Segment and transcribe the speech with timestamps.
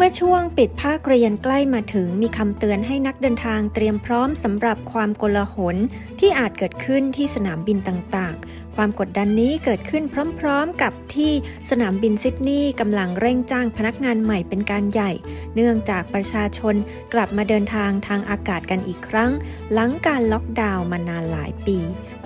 [0.00, 5.76] เมื่อช่วงปิดภาคเรียนใกล้มาถึงมีคำเตือนให้นักเดินทางเตรียมพร้อมสำหรับความโกลาหล
[6.20, 10.04] ที่อาจเกิดขึ้นที่สนามบินต่างๆ ความกดดันนี้เกิดขึ้น
[10.40, 11.32] พร้อมๆ กับที่
[11.70, 15.10] สนามบินซิดนีย์กำลังเร่งจ้างพนักงานใหม่เป็นการใหญ่
[15.54, 16.74] เนื่องจากประชาชน
[17.12, 19.30] กลับมาเดินทางทางอากาศกันอีกครั้ง
[19.72, 21.78] หลังการล็อกดาวน์มานานหลายปี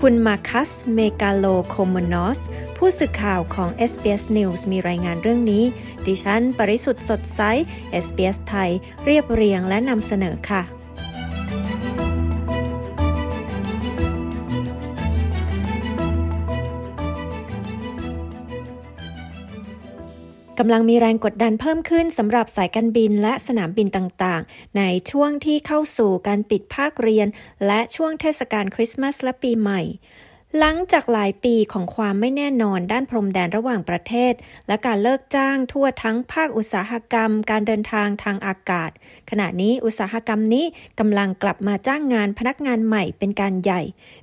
[0.07, 2.41] คุณมาร์คัส เมกาโลโคโนมอส
[2.77, 5.65] ผู้สื่อข่าวของ SBS News มีรายงานเรื่องนี้
[6.07, 7.41] ดิฉัน ปริสุทธิ์สดใส
[8.05, 8.71] SBS ไทย
[9.05, 10.82] เรียบเรียงและนำเสนอค่ะ
[20.59, 27.29] กำลังมีแรงกดดันเพิ่มขึ้นสำหรับสายการบินและสนามบินต่างๆ ในช่วงที่เข้าสู่การปิดภาคเรียน
[27.67, 29.81] และช่วงเทศกาลคริสต์มาสและปีใหม่
[30.59, 34.33] หลังจากหลายปีของความไม่แน่นอนด้านพรมแดนระหว่างประเทศ
[34.69, 38.91] และการเลิกจ้างทั่วทั้งภาคอุตสาหกรรม การเดินทางทางอากาศ
[39.31, 40.65] ขณะนี้อุตสาหกรรมนี้
[41.01, 43.83] กำลังกลับมาจ้างงานพนักงานใหม่เป็นการใหญ่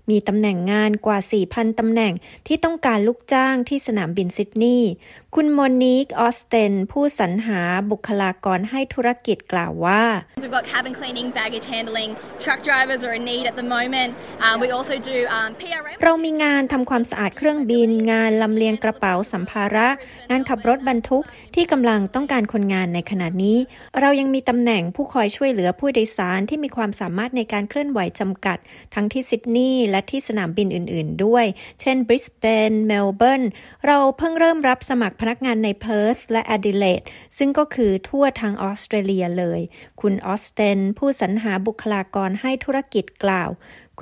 [0.09, 1.17] มีตำแหน่งงานกว่า
[1.49, 2.13] 4,000ตำแหน่ง
[2.47, 4.91] ที่ต้องการลูกจ้างที่สนามบินซิดนีย์
[5.35, 10.03] คุณโมนิกออสเตนผู้สรรหาบุคลากรให้ธุรกิจกล่าวว่า
[10.43, 12.09] We've got cabin cleaning, baggage handling,
[12.43, 14.11] truck drivers are a need at the moment.
[14.45, 15.95] Um, we also do um, PRM.
[16.25, 19.87] มีงานทำความสะอาดเครื่องบิน งานลำเลียงกระเป๋าสัมภาระ
[20.29, 21.23] งานขับรถบรรทุก
[21.55, 23.57] ที่กำลังต้องการคนงานในขณะนี้
[23.99, 28.57] เรายังมีตำแหน่งผู้คอยช่วยเหลือผู้โดยสารที่มีความสามารถในการเคลื่อนไหวจำกัด
[28.95, 31.45] ทั้งที่ซิดนีย์และที่สนามบินอื่น ๆ ด้วย
[31.81, 33.43] เช่นบริสเบนเมลเบิร์น
[33.85, 37.01] เราเพิ่งเริ่มรับสมัครพนักงานในเพิร์ธและแอดิเลด
[37.37, 39.59] ซึ่งก็คือทั่วทางออสเตรเลียเลย
[40.01, 43.49] คุณออสเตนผู้สรรหาบุคลากรให้ธุรกิจกล่าว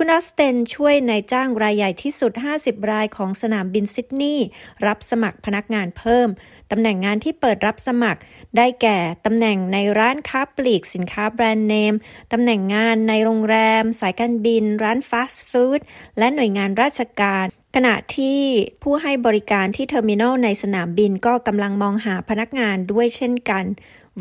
[0.00, 4.46] คุณออสเตนช่วยนายจ้างรายใหญ่ที่สุด 50 รายของสนามบินซิดนีย์
[4.86, 6.28] รับสมัครพนักงานเพิ่ม
[6.70, 8.20] ตำแหน่งงานที่เปิดรับสมัคร
[8.56, 11.94] ได้แก่ตำแหน่งในร้านค้าปลีกสินค้าแบรนด์เนม
[12.32, 15.80] ตำแหน่งงานในโรงแรม สายการบิน ร้านฟาสต์ฟู้ด
[16.18, 18.40] และหน่วยงานราชการขณะที่
[18.82, 23.64] ผู้ให้บริการที่เทอร์มินอลในสนามบินก็กำลังมองหาพนักงานด้วยเช่นกัน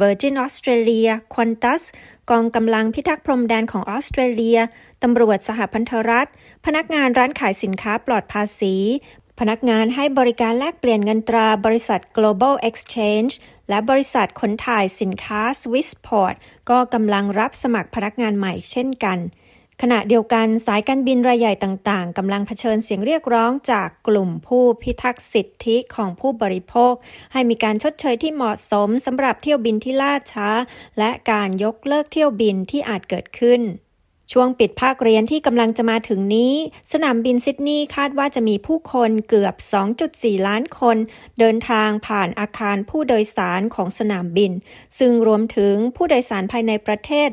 [0.02, 1.84] Virgin Australia Qantas
[2.30, 4.60] กองกำลังพิทักษ์พรมแดนของออสเตรเลีย
[5.04, 6.30] ตำรวจสหพันธรัฐ
[6.66, 8.76] พนักงานร้านขายสินค้าปลอดภาษี
[9.40, 13.34] พนักงานให้บริการแลกเปลี่ยนเงินตราบริษัท Global Exchange
[13.70, 16.36] และบริษัทขนถ่ายสินค้า Swissport
[16.70, 19.18] ก็กำลังรับสมัครพนักงานใหม่เช่นกัน
[19.82, 26.94] ขณะเดียวกันสายการบินรายใหญ่ต่าง ๆกำลังเผชิญเสียงเรียกร้องจากกลุ่มผู้พิทักษ์สิทธิของผู้บริโภค
[27.34, 30.50] ให้มีการชดเชยที่เหมาะสมสำหรับเที่ยวบินที่ล่าช้า
[31.00, 33.62] และการยกเลิกเที่ยวบินที่อาจเกิดขึ้น
[34.34, 36.54] ช่วงปิดภาคเรียนที่กำลังจะมาถึงนี้
[36.94, 39.56] สนามบินซิดนีย์คาดว่าจะมีผู้คนเกือบ
[40.02, 40.98] 2.4 ล้านคน
[41.40, 44.52] เดินทางผ่านอาคารผู้โดยสารของสนามบิน
[45.00, 47.30] ซึ่งรวมถึงผู้โดยสารภายในประเทศ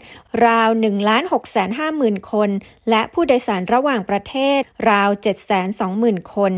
[0.47, 2.51] ราว1ล้าน6 5 0 0 0 0 คน
[2.91, 5.11] และผู้โดยสารระหว่างประเทศ ราว
[5.73, 6.53] 720,000 คน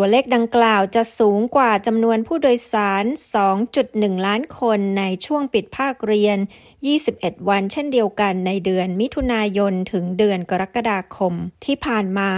[0.00, 3.04] ตัวเลขดังกล่าวจะสูงกว่าจำนวนผู้โดยสาร
[3.64, 6.38] 2.1 ล้านคนในช่วงปิดภาคเรียน
[6.92, 12.30] 21 วันเช่นเดียวกันในเดือนมิถุนายนถึงเดือนกรกฎาคมที่ผ่านมา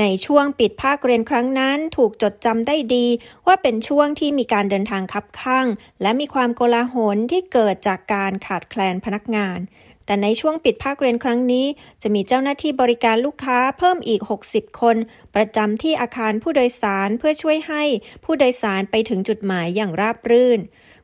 [0.00, 3.06] ในช่วงปิดภาคเรียนครั้งนั้นถูกจดจำได้ดี
[3.46, 5.66] ว่าเป็นช่วงที่มีการเดินทางคับข้าง
[6.02, 9.58] และมีความโกลาหลที่เกิดจากการขาดแคลนพนักงาน
[10.06, 11.66] แต่ในช่วงปิดภาคเรียนครั้งนี้
[12.02, 14.20] จะมีเจ้าหน้าที่บริการลูกค้าเพิ่มอีก
[14.50, 14.96] 60 คน
[15.34, 17.84] ประจำที่อาคารผู้โดยสารเพื่อช่วยให้
[18.24, 20.60] ผู้โดยสารไปถึงจุดหมายอย่างราบรื่น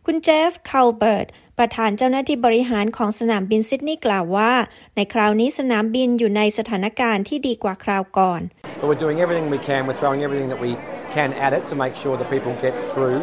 [0.07, 1.27] คุณเจฟคาลเบิร์ต
[1.59, 4.53] ประธานเจ้าหน้าที่บริหารของสนามบินซิดนีย์กล่าวว่า
[4.97, 8.41] ในคราวนี้สนามบินอยู่ในสถานการณ์ที่ดีกว่าคราวก่อน
[8.81, 9.81] But we're doing everything we can.
[9.89, 10.71] We're throwing everything that we
[11.17, 13.21] can at it to make sure that people get through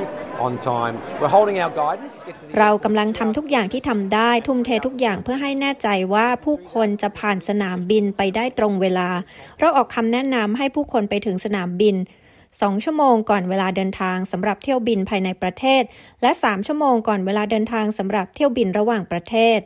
[2.60, 9.10] เรากำลังทำทุกอย่างที่ทำได้ ทุ่มเททุกอย่างเพื่อให้แน่ใจว่าผู้คนจะผ่านสนามบินไปได้ตรงเวลา
[9.60, 11.96] เราออกคำแนะนำให้ผู้คนไปถึงสนามบิน
[12.62, 15.84] สองชั่วโมงก่อนเวลาเดินทางสำหรับเที่ยวบินภายในประเทศ
[16.22, 19.60] และสามชั่วโมงก่อนเวลาเดินทางสำหรับเที่ยวบินระหว่างประเทศ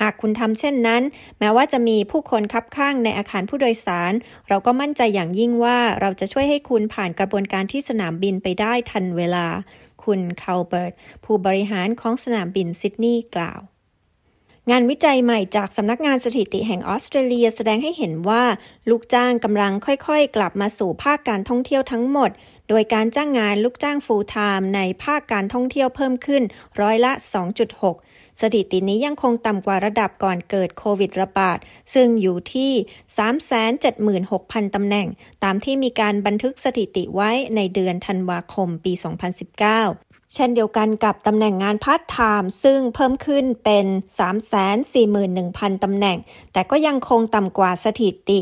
[0.00, 1.02] หากคุณทำเช่นนั้น
[1.38, 4.12] แม้ว่าจะมีผู้คนคับคั่งในอาคารผู้โดยสาร
[4.48, 9.46] เราก็มั่นใจอย่างยิ่งว่าเราจะช่วยให้คุณผ่านกระบวนการที่สนามบินไปได้ทันเวลา
[10.04, 10.92] คุณคาลเบิร์ต
[11.24, 13.60] ผู้บริหารของสนามบินซิดนีย์กล่าว
[14.70, 18.44] งานวิจัยใหม่จากสำนักงานสถิติแห่งออสเตรเลียแสดงให้เห็นว่า
[18.90, 22.30] ลูกจ้างกำลังค่อยๆ กลับมาสู่ภาคการท่องเที่ยวทั้งหมด
[22.74, 26.42] โดยการจ้างงานลูกจ้างฟูลไทม์ในภาคการท่องเที่ยวเพิ่มขึ้น
[26.80, 27.12] ร้อยละ
[27.76, 31.58] 2.6 สถิตินี้ยังคงต่ำกว่าระดับก่อนเกิดโควิดระบาด
[31.94, 32.72] ซึ่งอยู่ที่
[33.72, 35.08] 376,000 ตำแหน่ง
[35.44, 43.86] ตามที่มีการบันทึกสถิติไว้ในเดือนธันวาคมปี 2019 เช่นเดียวกันกับตำแหน่งงานพาร์ทไทม์ซึ่งเพิ่มขึ้นเป็น
[45.04, 46.18] 341,000 ตำแหน่ง
[46.52, 48.40] แต่ก็ยังคงต่ำกว่าสถิติ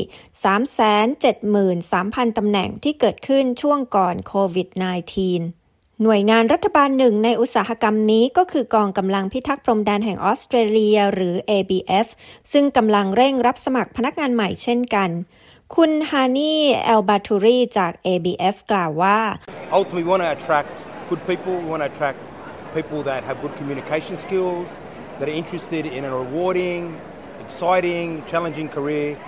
[1.57, 4.67] 373,000 ตำแหน่งที่เกิดขึ้นช่วงก่อนโควิด
[5.35, 12.07] -19 หน่วยงานรัฐบาลหนึ่งในอุตสาหกรรมนี้ก็คือกองกำลังพิทักษ์พรมแดนแห่งออสเตรเลียหรือ ABF
[12.51, 15.09] ซึ่งกำลังเร่งรับสมัครพนักงานใหม่เช่นกัน
[15.75, 16.53] คุณฮานี
[16.85, 19.19] เอลบาทูรีจาก ABF กล่าวว่า
[19.77, 20.75] Ultimately, we want to attract
[21.11, 21.57] good people.
[21.57, 22.29] We want to attract
[22.73, 24.69] people that have good communication skills,
[25.19, 26.97] that are interested in a rewarding,
[27.41, 29.19] exciting, challenging career.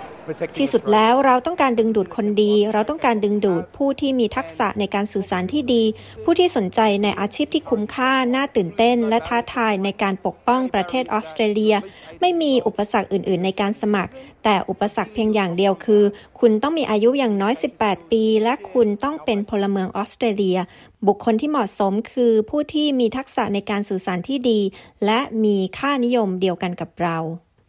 [0.58, 5.82] ที่สุดแล้วเราต้องการดึงดูดคนดี เราต้องการดึงดูดผู้ที่มีทักษะในการสื่อสารที่ดี
[6.24, 11.74] ผู้ที่สนใจในอาชีพที่คุ้มค่า น่าตื่นเต้น และท้าทายในการปกป้องประเทศออสเตรเลีย
[12.20, 14.12] ไม่มีอุปสรรคอื่น ๆ ในการสมัคร
[14.44, 16.02] แต่อุปสรรคเพียงอย่างเดียวคือ
[16.40, 20.58] คุณต้องมีอายุอย่างน้อย 18 ปี และคุณต้องเป็นพลเมืองออสเตรเลีย
[21.06, 24.60] บุคคลที่เหมาะสมคือผู้ที่มีทักษะในการสื่อสารที่ดี
[25.04, 27.18] และมีค่านิยมเดียวกันกับเรา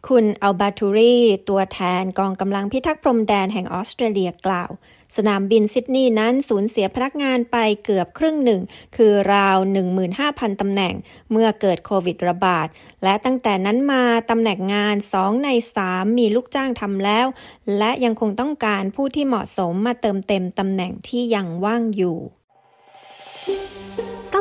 [0.08, 1.16] คุณอัลบาทูรี
[1.48, 4.70] ตัวแทนกองกำลังพิทักษ์พรมแดนแห่งออสเตรเลียกล่าว
[5.16, 8.60] สนามบินซิดนีย์นั้นสูญเสียพนักงานไปเกือบครึ่งหนึ่ง
[8.96, 9.56] คือราว
[10.08, 10.94] 15,000 ตำแหน่ง
[11.30, 12.66] เมื่อเกิดโควิดระบาด
[13.04, 15.48] และตั้งแต่นั้นมาตำแหน่งงาน 2 ใน
[15.84, 17.26] 3 มีลูกจ้างทำแล้ว
[17.78, 22.16] และยังคงต้องการผู้ที่เหมาะสมมาเติมเต็มตำแหน่งที่ยังว่างอยู่